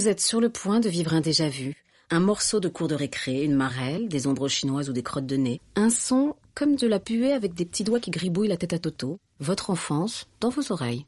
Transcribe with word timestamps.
Vous 0.00 0.08
êtes 0.08 0.22
sur 0.22 0.40
le 0.40 0.48
point 0.48 0.80
de 0.80 0.88
vivre 0.88 1.12
un 1.12 1.20
déjà-vu, 1.20 1.74
un 2.08 2.20
morceau 2.20 2.58
de 2.58 2.70
cours 2.70 2.88
de 2.88 2.94
récré, 2.94 3.44
une 3.44 3.54
marelle, 3.54 4.08
des 4.08 4.26
ombres 4.26 4.48
chinoises 4.48 4.88
ou 4.88 4.94
des 4.94 5.02
crottes 5.02 5.26
de 5.26 5.36
nez, 5.36 5.60
un 5.76 5.90
son 5.90 6.36
comme 6.54 6.74
de 6.74 6.86
la 6.86 6.98
puée 6.98 7.34
avec 7.34 7.52
des 7.52 7.66
petits 7.66 7.84
doigts 7.84 8.00
qui 8.00 8.10
gribouillent 8.10 8.48
la 8.48 8.56
tête 8.56 8.72
à 8.72 8.78
Toto, 8.78 9.18
votre 9.40 9.68
enfance 9.68 10.26
dans 10.40 10.48
vos 10.48 10.72
oreilles. 10.72 11.04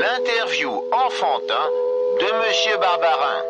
L'interview 0.00 0.68
enfantin 0.90 1.68
de 2.18 2.26
Monsieur 2.44 2.76
Barbarin. 2.80 3.42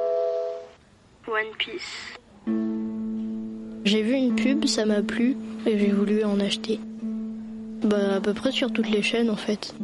One 1.27 1.57
Piece. 1.57 2.19
J'ai 3.87 4.03
vu 4.03 4.13
une 4.13 4.35
pub, 4.35 4.67
ça 4.67 4.85
m'a 4.85 5.01
plu 5.01 5.35
et 5.65 5.79
j'ai 5.79 5.93
voulu 5.93 6.25
en 6.25 6.41
acheter. 6.41 6.79
Bah 7.83 8.17
à 8.17 8.21
peu 8.21 8.35
près 8.35 8.53
sur 8.53 8.71
toutes 8.71 8.91
les 8.91 9.01
chaînes 9.01 9.31
en 9.31 9.37
fait. 9.37 9.75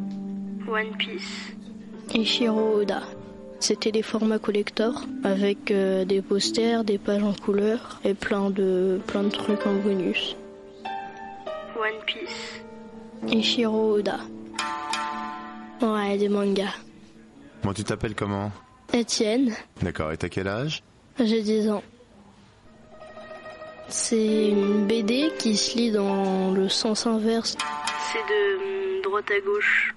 One 0.68 0.94
Piece. 0.98 1.54
Ishiro 2.12 2.80
Oda. 2.80 3.00
C'était 3.62 3.92
des 3.92 4.02
formats 4.02 4.40
collector 4.40 5.04
avec 5.22 5.70
euh, 5.70 6.04
des 6.04 6.20
posters, 6.20 6.82
des 6.82 6.98
pages 6.98 7.22
en 7.22 7.32
couleur 7.32 8.00
et 8.04 8.12
plein 8.12 8.50
de 8.50 9.00
plein 9.06 9.22
de 9.22 9.28
trucs 9.28 9.64
en 9.64 9.74
bonus. 9.74 10.34
One 11.76 12.04
Piece. 12.04 12.60
Ishiro 13.28 13.98
Oda. 13.98 14.18
Ouais, 15.80 16.18
des 16.18 16.28
mangas. 16.28 16.74
Bon, 17.62 17.72
tu 17.72 17.84
t'appelles 17.84 18.16
comment? 18.16 18.50
Etienne. 18.92 19.54
D'accord, 19.80 20.10
et 20.10 20.16
t'as 20.16 20.28
quel 20.28 20.48
âge? 20.48 20.82
J'ai 21.20 21.42
10 21.42 21.70
ans. 21.70 21.84
C'est 23.86 24.48
une 24.48 24.88
BD 24.88 25.30
qui 25.38 25.56
se 25.56 25.76
lit 25.78 25.92
dans 25.92 26.50
le 26.50 26.68
sens 26.68 27.06
inverse. 27.06 27.56
C'est 28.12 28.18
de 28.18 29.02
droite 29.04 29.30
à 29.30 29.38
gauche, 29.38 29.94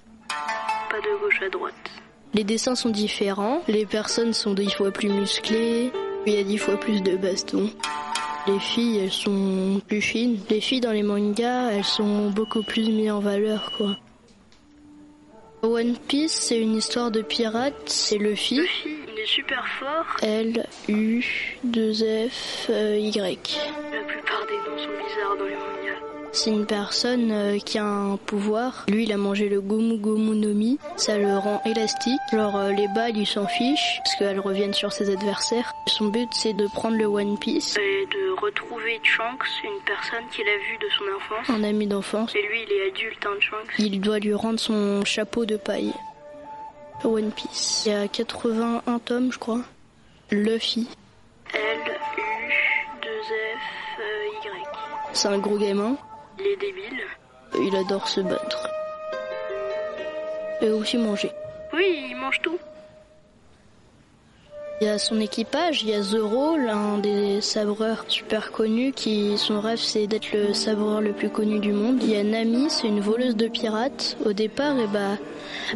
pas 0.92 1.00
de 1.00 1.20
gauche 1.20 1.42
à 1.42 1.50
droite. 1.50 1.74
Les 2.36 2.44
dessins 2.44 2.76
sont 2.76 2.90
différents, 2.90 3.62
les 3.70 3.86
personnes 3.86 4.34
sont 4.34 4.54
dix 4.54 4.70
fois 4.70 4.92
plus 4.92 5.08
musclées, 5.08 5.90
il 6.26 6.34
y 6.34 6.38
a 6.38 6.44
dix 6.44 6.58
fois 6.58 6.78
plus 6.78 7.02
de 7.02 7.16
bastons. 7.16 7.70
Les 8.46 8.60
filles, 8.60 8.98
elles 8.98 9.12
sont 9.12 9.82
plus 9.88 10.02
fines. 10.02 10.38
Les 10.50 10.60
filles 10.60 10.82
dans 10.82 10.92
les 10.92 11.02
mangas, 11.02 11.72
elles 11.72 11.86
sont 11.86 12.32
beaucoup 12.32 12.62
plus 12.62 12.90
mises 12.90 13.10
en 13.10 13.22
valeur, 13.22 13.72
quoi. 13.78 13.96
One 15.64 15.96
Piece, 16.10 16.34
c'est 16.34 16.60
une 16.60 16.76
histoire 16.76 17.10
de 17.10 17.22
pirate, 17.22 17.74
c'est 17.86 18.18
Luffy. 18.18 18.60
Luffy, 18.60 18.90
il 19.14 19.20
est 19.20 19.28
super 19.28 19.66
fort. 19.80 20.06
L, 20.22 20.68
U, 20.90 21.24
2 21.64 21.94
F, 22.30 22.68
euh, 22.70 22.98
Y. 22.98 23.60
La 23.94 24.04
plupart 24.04 24.46
des 24.46 24.58
noms 24.58 24.78
sont 24.78 24.90
bizarres 24.90 25.38
dans 25.40 25.46
les 25.46 25.56
mangas. 25.56 26.15
C'est 26.36 26.50
une 26.52 26.66
personne 26.66 27.32
euh, 27.32 27.60
qui 27.60 27.78
a 27.78 27.86
un 27.86 28.18
pouvoir. 28.18 28.86
Lui, 28.90 29.04
il 29.04 29.14
a 29.14 29.18
mangé 29.18 29.48
le 29.48 29.62
Gomu 29.62 29.98
Gomu 29.98 30.36
no 30.36 30.54
Mi. 30.54 30.78
Ça 30.98 31.18
le 31.18 31.38
rend 31.38 31.62
élastique. 31.66 32.20
Alors 32.34 32.58
euh, 32.58 32.72
les 32.72 32.90
balles, 32.90 33.16
il 33.16 33.26
s'en 33.26 33.48
fiche 33.48 34.02
parce 34.04 34.16
qu'elles 34.18 34.42
reviennent 34.42 34.74
sur 34.74 34.92
ses 34.92 35.10
adversaires. 35.10 35.72
Son 35.88 36.08
but, 36.08 36.28
c'est 36.34 36.52
de 36.52 36.68
prendre 36.68 36.98
le 36.98 37.06
One 37.06 37.38
Piece 37.38 37.78
et 37.78 38.06
de 38.08 38.32
retrouver 38.42 39.00
Trunks, 39.16 39.48
une 39.64 39.82
personne 39.86 40.26
qu'il 40.30 40.46
a 40.50 40.58
vue 40.58 40.78
de 40.78 40.90
son 40.90 41.06
enfance. 41.16 41.50
Un 41.50 41.64
ami 41.64 41.88
d'enfance. 41.88 42.36
Et 42.36 42.42
lui, 42.42 42.64
il 42.68 42.74
est 42.74 42.88
adulte, 42.90 43.26
hein, 43.26 43.38
Trunks. 43.40 43.74
Il 43.80 44.02
doit 44.02 44.20
lui 44.20 44.34
rendre 44.34 44.60
son 44.60 45.06
chapeau 45.06 45.46
de 45.46 45.56
paille. 45.56 45.94
One 47.06 47.32
Piece. 47.32 47.84
Il 47.86 47.94
y 47.94 47.96
a 47.96 48.10
81 48.10 49.00
tomes, 49.00 49.32
je 49.32 49.40
crois. 49.40 49.62
Luffy. 50.32 50.86
L, 51.54 51.60
U, 52.18 52.22
2 53.02 53.08
F, 53.08 54.00
euh, 54.02 54.50
Y. 54.50 54.68
C'est 55.14 55.30
un 55.30 55.38
gros 55.38 55.58
gamin. 55.58 55.96
Il 56.40 56.48
est 56.48 56.58
débile. 56.58 57.04
Il 57.60 57.76
adore 57.76 58.08
se 58.08 58.22
battre. 58.22 58.70
Et 60.62 60.70
aussi 60.70 60.98
manger. 60.98 61.32
Oui, 61.74 62.08
il 62.10 62.16
mange 62.16 62.42
tout. 62.42 62.60
Il 64.82 64.88
y 64.88 64.90
a 64.90 64.98
son 64.98 65.22
équipage, 65.22 65.84
il 65.84 65.90
y 65.90 65.94
a 65.94 66.02
Zoro, 66.02 66.58
l'un 66.58 66.98
des 66.98 67.40
sabreurs 67.40 68.04
super 68.10 68.52
connus, 68.52 68.92
qui 68.92 69.38
son 69.38 69.62
rêve 69.62 69.78
c'est 69.78 70.06
d'être 70.06 70.34
le 70.34 70.54
sabreur 70.54 71.00
le 71.00 71.14
plus 71.14 71.30
connu 71.30 71.60
du 71.60 71.72
monde. 71.72 72.00
Il 72.04 72.10
y 72.10 72.18
a 72.18 72.24
Nami, 72.26 72.66
c'est 72.70 72.90
une 72.90 73.00
voleuse 73.00 73.38
de 73.38 73.48
pirates. 73.48 74.18
Au 74.26 74.34
départ, 74.34 74.78
et 74.78 74.84
eh 74.84 74.88
bah, 74.88 75.18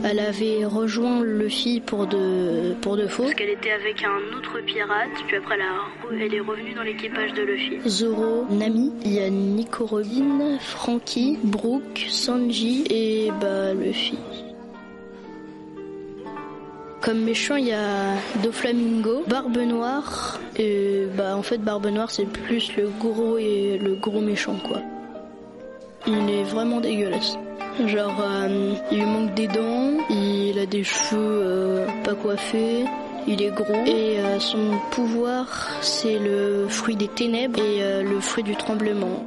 elle 0.03 0.19
avait 0.19 0.65
rejoint 0.65 1.23
Luffy 1.23 1.79
pour 1.79 2.07
de, 2.07 2.73
pour 2.81 2.97
de 2.97 3.07
faux. 3.07 3.23
Parce 3.23 3.35
qu'elle 3.35 3.51
était 3.51 3.71
avec 3.71 4.03
un 4.03 4.37
autre 4.37 4.59
pirate, 4.65 5.09
puis 5.27 5.37
après 5.37 5.55
elle, 5.55 6.21
elle 6.21 6.33
est 6.33 6.41
revenue 6.41 6.73
dans 6.73 6.83
l'équipage 6.83 7.33
de 7.35 7.43
Luffy. 7.43 7.89
Zoro, 7.89 8.47
Nami, 8.49 8.91
il 9.05 9.13
y 9.13 9.19
a 9.19 9.29
Nico 9.29 9.85
Robin, 9.85 10.57
Frankie, 10.59 11.39
Brooke, 11.41 12.05
Sanji 12.09 12.83
et 12.89 13.31
bah 13.39 13.73
Luffy. 13.73 14.17
Comme 17.01 17.19
méchant, 17.23 17.55
il 17.55 17.67
y 17.67 17.71
a 17.71 18.15
Doflamingo, 18.43 19.23
Barbe 19.27 19.57
Noire. 19.57 20.39
Et 20.57 21.05
bah 21.15 21.37
en 21.37 21.41
fait, 21.41 21.59
Barbe 21.59 21.87
Noire, 21.87 22.11
c'est 22.11 22.25
plus 22.25 22.75
le 22.75 22.89
gros 22.99 23.37
et 23.37 23.79
le 23.81 23.95
gros 23.95 24.19
méchant 24.19 24.57
quoi. 24.67 24.81
Il 26.07 26.29
est 26.29 26.43
vraiment 26.43 26.81
dégueulasse. 26.81 27.37
Genre, 27.85 28.21
euh, 28.21 28.73
il 28.91 28.97
lui 28.97 29.05
manque 29.05 29.33
des 29.35 29.47
dents, 29.47 29.97
il 30.09 30.59
a 30.59 30.65
des 30.65 30.83
cheveux 30.83 31.17
euh, 31.21 31.87
pas 32.03 32.13
coiffés, 32.15 32.83
il 33.25 33.41
est 33.41 33.51
gros 33.51 33.85
et 33.85 34.19
euh, 34.19 34.39
son 34.39 34.77
pouvoir 34.91 35.69
c'est 35.81 36.19
le 36.19 36.67
fruit 36.67 36.97
des 36.97 37.07
ténèbres 37.07 37.59
et 37.59 38.03
le 38.03 38.19
fruit 38.19 38.43
du 38.43 38.57
tremblement. 38.57 39.25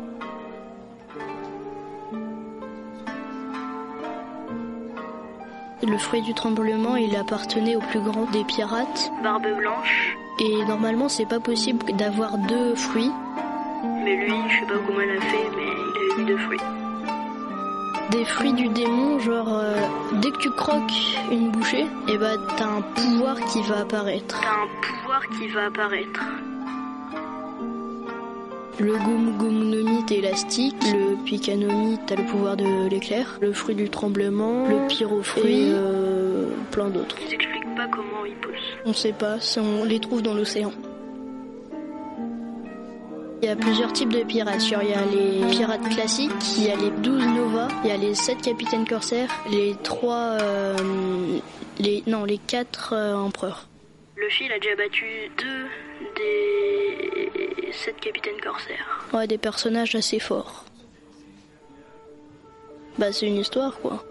Le 5.84 5.98
fruit 5.98 6.22
du 6.22 6.32
tremblement, 6.32 6.94
il 6.94 7.16
appartenait 7.16 7.74
au 7.74 7.80
plus 7.80 8.00
grand 8.00 8.30
des 8.30 8.44
pirates, 8.44 9.12
Barbe 9.20 9.48
Blanche. 9.56 10.16
Et 10.38 10.64
normalement, 10.64 11.08
c'est 11.08 11.26
pas 11.26 11.40
possible 11.40 11.84
d'avoir 11.96 12.38
deux 12.38 12.76
fruits. 12.76 13.10
Mais 14.04 14.14
lui, 14.14 14.32
je 14.48 14.60
sais 14.60 14.66
pas 14.66 14.78
comment 14.86 15.00
il 15.00 15.10
a 15.10 15.20
fait, 15.20 15.50
mais 15.56 15.66
il 15.66 16.20
a 16.20 16.22
eu 16.22 16.26
deux 16.26 16.38
fruits. 16.38 16.60
Des 18.12 18.24
fruits 18.24 18.52
du 18.52 18.68
démon, 18.68 19.18
genre 19.18 19.48
euh, 19.48 19.74
dès 20.20 20.30
que 20.30 20.38
tu 20.38 20.50
croques 20.52 21.18
une 21.32 21.50
bouchée, 21.50 21.82
et 21.82 22.12
eh 22.12 22.18
bah 22.18 22.36
t'as 22.56 22.66
un 22.66 22.82
pouvoir 22.82 23.40
qui 23.46 23.62
va 23.62 23.80
apparaître. 23.80 24.40
T'as 24.40 24.62
un 24.62 24.68
pouvoir 24.80 25.22
qui 25.36 25.48
va 25.48 25.64
apparaître. 25.66 26.20
Le 28.78 28.92
Gomu 28.92 29.32
Gomu 29.32 30.04
t'es 30.06 30.16
élastique, 30.16 30.76
le 30.92 31.22
Pikanomite 31.24 32.00
t'as 32.06 32.16
le 32.16 32.24
pouvoir 32.24 32.56
de 32.56 32.88
l'éclair, 32.88 33.38
le 33.40 33.52
fruit 33.52 33.74
du 33.74 33.88
tremblement, 33.90 34.66
le 34.66 34.86
pyrofruit, 34.88 35.68
et 35.68 35.72
euh, 35.72 36.46
plein 36.70 36.88
d'autres. 36.88 37.16
Ils 37.30 37.74
pas 37.76 37.88
comment 37.88 38.24
ils 38.24 38.34
poussent. 38.34 38.76
On 38.84 38.92
sait 38.92 39.12
pas, 39.12 39.36
on 39.58 39.84
les 39.84 40.00
trouve 40.00 40.22
dans 40.22 40.34
l'océan. 40.34 40.72
Il 43.42 43.46
y 43.46 43.48
a 43.48 43.56
plusieurs 43.56 43.92
types 43.92 44.12
de 44.12 44.22
pirates. 44.22 44.62
Il 44.64 44.88
y 44.88 44.92
a 44.92 45.04
les 45.04 45.50
pirates 45.50 45.88
classiques, 45.88 46.30
il 46.58 46.64
y 46.64 46.70
a 46.70 46.76
les 46.76 46.90
12 46.90 47.26
Nova, 47.26 47.68
il 47.82 47.90
y 47.90 47.92
a 47.92 47.96
les 47.96 48.14
7 48.14 48.40
capitaines 48.40 48.86
corsaires, 48.86 49.30
les 49.50 49.74
3... 49.82 50.14
Euh, 50.14 50.76
les, 51.78 52.04
non, 52.06 52.24
les 52.24 52.38
4 52.38 52.92
euh, 52.92 53.14
empereurs. 53.14 53.66
Le 54.14 54.28
fil 54.28 54.52
a 54.52 54.58
déjà 54.60 54.76
battu 54.76 55.06
deux 55.38 55.66
des 56.16 57.31
sept 57.72 58.00
capitaines 58.00 58.40
corsaires. 58.42 59.06
Ouais, 59.12 59.26
des 59.26 59.38
personnages 59.38 59.94
assez 59.94 60.18
forts. 60.18 60.64
Bah, 62.98 63.12
c'est 63.12 63.26
une 63.26 63.38
histoire, 63.38 63.78
quoi. 63.80 64.04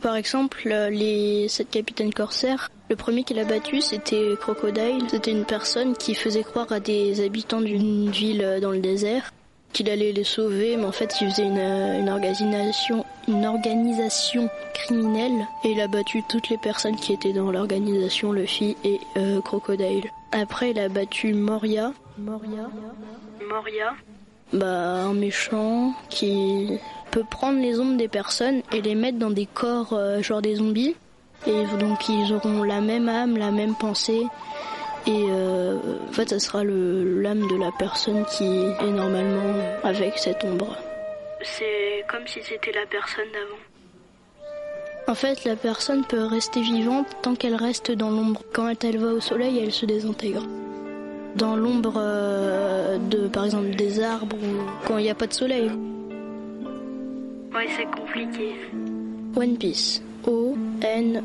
Par 0.00 0.16
exemple, 0.16 0.68
les 0.68 1.48
sept 1.48 1.70
capitaines 1.70 2.12
corsaires, 2.12 2.70
le 2.90 2.96
premier 2.96 3.24
qu'il 3.24 3.38
a 3.38 3.44
battu, 3.44 3.80
c'était 3.80 4.34
Crocodile. 4.38 5.06
C'était 5.08 5.30
une 5.30 5.46
personne 5.46 5.96
qui 5.96 6.14
faisait 6.14 6.42
croire 6.42 6.70
à 6.70 6.80
des 6.80 7.24
habitants 7.24 7.62
d'une 7.62 8.10
ville 8.10 8.58
dans 8.60 8.70
le 8.70 8.80
désert 8.80 9.32
qu'il 9.74 9.90
allait 9.90 10.12
les 10.12 10.24
sauver, 10.24 10.76
mais 10.76 10.84
en 10.84 10.92
fait, 10.92 11.16
il 11.20 11.28
faisait 11.28 11.46
une, 11.46 12.08
organisation, 12.08 13.04
une 13.26 13.44
organisation 13.44 14.48
criminelle 14.72 15.46
et 15.64 15.72
il 15.72 15.80
a 15.80 15.88
battu 15.88 16.22
toutes 16.28 16.48
les 16.48 16.58
personnes 16.58 16.96
qui 16.96 17.12
étaient 17.12 17.32
dans 17.32 17.50
l'organisation, 17.50 18.32
Luffy 18.32 18.76
et 18.84 19.00
euh, 19.16 19.40
Crocodile. 19.42 20.10
Après, 20.34 20.72
il 20.72 20.78
a 20.78 20.88
battu 20.88 21.32
Moria. 21.32 21.92
Moria. 22.18 22.68
Moria. 23.48 23.94
Bah, 24.52 25.06
un 25.06 25.14
méchant 25.14 25.94
qui 26.10 26.78
peut 27.10 27.24
prendre 27.30 27.60
les 27.60 27.80
ombres 27.80 27.96
des 27.96 28.08
personnes 28.08 28.62
et 28.72 28.82
les 28.82 28.94
mettre 28.94 29.18
dans 29.18 29.30
des 29.30 29.46
corps 29.46 29.94
euh, 29.94 30.20
genre 30.20 30.42
des 30.42 30.56
zombies. 30.56 30.94
Et 31.46 31.64
donc 31.78 32.08
ils 32.08 32.32
auront 32.32 32.62
la 32.62 32.80
même 32.80 33.08
âme, 33.08 33.36
la 33.36 33.50
même 33.50 33.74
pensée 33.74 34.26
et 35.06 35.26
euh, 35.28 35.76
en 36.08 36.12
fait, 36.12 36.30
ça 36.30 36.38
sera 36.38 36.64
l'âme 36.64 37.46
de 37.46 37.56
la 37.56 37.70
personne 37.78 38.24
qui 38.24 38.44
est 38.44 38.90
normalement 38.90 39.54
avec 39.82 40.18
cette 40.18 40.42
ombre. 40.44 40.76
C'est 41.42 42.04
comme 42.08 42.26
si 42.26 42.42
c'était 42.42 42.72
la 42.72 42.86
personne 42.86 43.30
d'avant. 43.32 43.73
En 45.06 45.14
fait, 45.14 45.44
la 45.44 45.54
personne 45.54 46.04
peut 46.04 46.24
rester 46.24 46.62
vivante 46.62 47.06
tant 47.22 47.34
qu'elle 47.34 47.56
reste 47.56 47.90
dans 47.92 48.10
l'ombre. 48.10 48.42
Quand 48.52 48.72
elle 48.84 48.98
va 48.98 49.08
au 49.08 49.20
soleil, 49.20 49.58
elle 49.58 49.72
se 49.72 49.84
désintègre. 49.84 50.42
Dans 51.36 51.56
l'ombre 51.56 51.94
euh, 51.96 52.96
de, 52.96 53.28
par 53.28 53.44
exemple, 53.44 53.70
des 53.70 54.00
arbres 54.00 54.36
ou 54.36 54.62
quand 54.86 54.96
il 54.98 55.02
n'y 55.04 55.10
a 55.10 55.14
pas 55.14 55.26
de 55.26 55.34
soleil. 55.34 55.70
Ouais, 57.54 57.68
c'est 57.76 57.84
compliqué. 57.86 58.54
One 59.36 59.58
Piece. 59.58 60.00
M-O-N-E-P-I-E-C-E. 60.26 61.22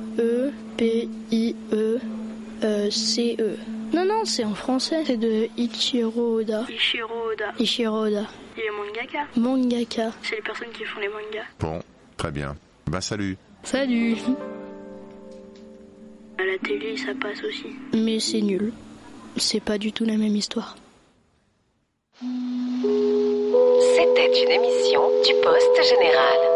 Non, 3.94 4.06
non, 4.06 4.26
c'est 4.26 4.44
en 4.44 4.56
français. 4.56 5.04
C'est 5.06 5.16
de 5.18 5.48
Ichiro 5.58 6.40
Oda. 6.40 6.66
Ichiro 6.70 7.32
Oda. 7.32 7.54
Ichiro 7.60 8.08
Oda. 8.08 8.26
Il 8.58 8.64
est 8.64 8.72
mangaka. 8.72 9.28
Mangaka. 9.38 10.12
C'est 10.22 10.36
les 10.36 10.42
personnes 10.42 10.72
qui 10.74 10.84
font 10.84 11.00
les 11.00 11.08
mangas. 11.08 11.46
Bon, 11.60 11.82
très 12.18 12.32
bien. 12.32 12.58
Bah 12.88 13.02
salut. 13.02 13.38
Salut. 13.64 14.18
À 16.38 16.44
la 16.44 16.58
télé, 16.60 16.96
ça 16.98 17.14
passe 17.22 17.44
aussi. 17.44 17.68
Mais 17.94 18.20
c'est 18.20 18.42
nul. 18.42 18.72
C'est 19.38 19.60
pas 19.60 19.78
du 19.78 19.92
tout 19.92 20.06
la 20.06 20.18
même 20.18 20.36
histoire. 20.36 20.76
C'était 22.22 22.30
une 24.44 24.52
émission 24.52 25.02
du 25.26 25.34
Poste 25.44 25.84
Général. 25.90 26.49